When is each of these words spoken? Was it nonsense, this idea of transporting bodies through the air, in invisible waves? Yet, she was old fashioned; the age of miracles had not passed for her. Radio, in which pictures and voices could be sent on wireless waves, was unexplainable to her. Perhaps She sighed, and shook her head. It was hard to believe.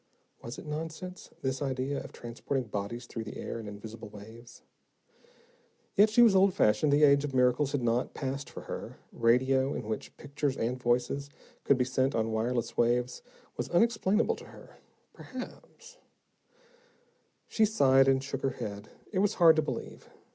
Was 0.41 0.57
it 0.57 0.65
nonsense, 0.65 1.29
this 1.43 1.61
idea 1.61 2.03
of 2.03 2.11
transporting 2.11 2.63
bodies 2.65 3.05
through 3.05 3.23
the 3.23 3.37
air, 3.37 3.59
in 3.59 3.67
invisible 3.67 4.09
waves? 4.09 4.63
Yet, 5.95 6.09
she 6.09 6.23
was 6.23 6.35
old 6.35 6.55
fashioned; 6.55 6.91
the 6.91 7.03
age 7.03 7.23
of 7.23 7.35
miracles 7.35 7.71
had 7.71 7.83
not 7.83 8.15
passed 8.15 8.49
for 8.49 8.61
her. 8.61 8.97
Radio, 9.11 9.75
in 9.75 9.87
which 9.87 10.17
pictures 10.17 10.57
and 10.57 10.81
voices 10.81 11.29
could 11.63 11.77
be 11.77 11.85
sent 11.85 12.15
on 12.15 12.31
wireless 12.31 12.75
waves, 12.75 13.21
was 13.57 13.69
unexplainable 13.69 14.35
to 14.37 14.45
her. 14.45 14.77
Perhaps 15.13 15.99
She 17.47 17.63
sighed, 17.65 18.07
and 18.07 18.23
shook 18.23 18.41
her 18.41 18.57
head. 18.57 18.89
It 19.11 19.19
was 19.19 19.35
hard 19.35 19.55
to 19.57 19.61
believe. 19.61 20.09